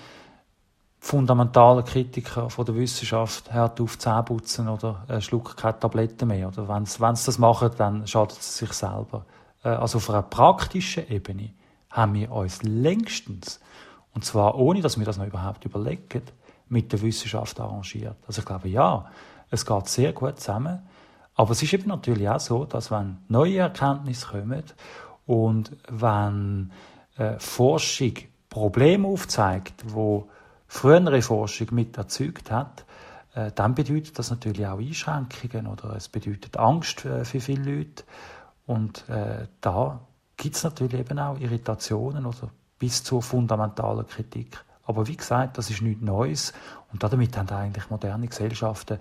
[1.00, 6.48] fundamentaler Kritiker von der Wissenschaft hört auf Zähneputzen oder äh, schluckt keine Tabletten mehr.
[6.48, 9.24] Oder wenn sie das machen, dann schadet es sich selber.
[9.62, 11.50] Also auf einer praktischen Ebene
[11.90, 13.61] haben wir uns längstens,
[14.14, 16.22] und zwar ohne, dass wir das noch überhaupt überlegen,
[16.68, 18.16] mit der Wissenschaft arrangiert.
[18.26, 19.07] Also ich glaube, ja,
[19.51, 20.80] es geht sehr gut zusammen.
[21.39, 24.64] Aber es ist eben natürlich auch so, dass wenn neue Erkenntnisse kommen
[25.24, 26.72] und wenn
[27.16, 28.14] äh, Forschung
[28.51, 30.28] Probleme aufzeigt, wo
[30.66, 32.84] frühere Forschung mit erzeugt hat,
[33.36, 38.03] äh, dann bedeutet das natürlich auch Einschränkungen oder es bedeutet Angst für, für viele Leute.
[38.66, 40.01] Und äh, da
[40.36, 44.59] gibt es natürlich eben auch Irritationen oder bis zur fundamentalen Kritik.
[44.86, 46.53] Aber wie gesagt, das ist nichts Neues
[46.93, 48.99] und damit haben eigentlich moderne Gesellschaften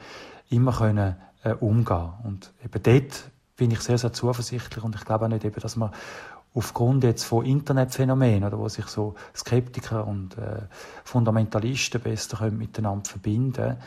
[0.50, 2.14] immer können äh, umgehen.
[2.24, 5.76] Und eben dort bin ich sehr, sehr zuversichtlich und ich glaube auch nicht eben, dass
[5.76, 5.92] man
[6.54, 10.62] aufgrund jetzt von Internetphänomenen oder wo sich so Skeptiker und äh,
[11.04, 13.78] Fundamentalisten besser können miteinander verbinden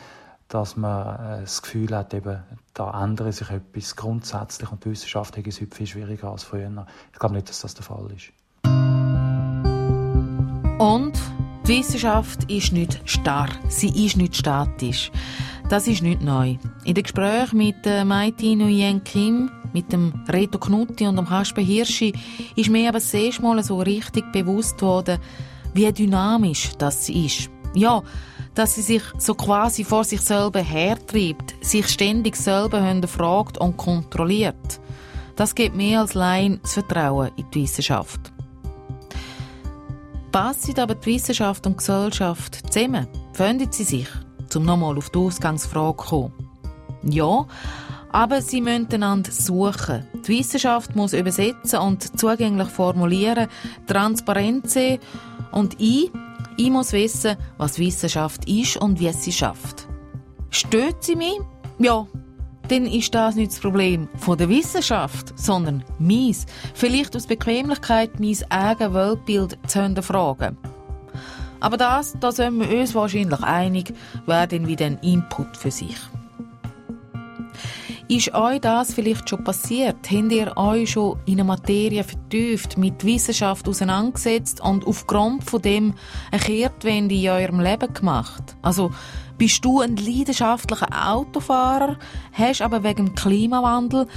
[0.51, 2.43] dass man äh, das Gefühl hat, eben,
[2.73, 6.85] da ändere sich etwas grundsätzlich und die Wissenschaft ist heute viel schwieriger als früher.
[7.13, 8.31] Ich glaube nicht, dass das der Fall ist.
[10.77, 11.13] Und
[11.65, 15.11] die Wissenschaft ist nicht starr, sie ist nicht statisch.
[15.71, 16.57] Das ist nicht neu.
[16.83, 21.61] In den Gesprächen mit äh, Maiti Nguyen Kim, mit dem Reto Knutti und dem Kasper
[21.61, 22.11] Hirschi
[22.57, 25.17] ist mir aber erste Mal so richtig bewusst worden,
[25.73, 27.49] wie dynamisch das ist.
[27.73, 28.03] Ja,
[28.53, 34.81] dass sie sich so quasi vor sich selber hertreibt, sich ständig selber hinterfragt und kontrolliert.
[35.37, 38.33] Das gibt mehr als Laien das Vertrauen in die Wissenschaft.
[40.33, 43.07] Passen aber die Wissenschaft und die Gesellschaft zusammen?
[43.31, 44.09] Finden sie sich?
[44.55, 46.33] Um nochmal auf die Ausgangsfrage zu kommen.
[47.03, 47.45] Ja,
[48.11, 50.05] aber sie müssen einander suchen.
[50.27, 53.47] Die Wissenschaft muss übersetzen und zugänglich formulieren,
[53.87, 54.99] transparent sein
[55.51, 56.11] und ich,
[56.57, 59.87] ich muss wissen, was Wissenschaft ist und wie es sie schafft.
[60.49, 61.39] Stört sie mich?
[61.79, 62.05] Ja,
[62.67, 66.45] dann ist das nicht das Problem von der Wissenschaft, sondern meins.
[66.73, 70.57] Vielleicht aus Bequemlichkeit mein eigenes Weltbild zu hinterfragen.
[71.61, 73.93] Aber das, da sind wir uns wahrscheinlich einig,
[74.25, 75.95] wäre dann wieder ein Input für sich.
[78.11, 80.11] Ist euch das vielleicht schon passiert?
[80.11, 85.93] Habt ihr euch schon in eine Materie vertieft, mit Wissenschaft auseinandergesetzt und aufgrund von dem
[86.29, 88.57] eine Kehrtwende in eurem Leben gemacht?
[88.61, 88.91] Also,
[89.37, 91.97] bist du ein leidenschaftlicher Autofahrer,
[92.33, 94.07] hast aber wegen dem Klimawandel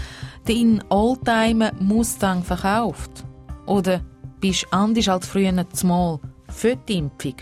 [0.45, 3.25] deinen Oldtimer Mustang verkauft?
[3.65, 4.01] Oder
[4.41, 6.19] bist anders als früher zumal
[6.55, 7.35] für die Impfung?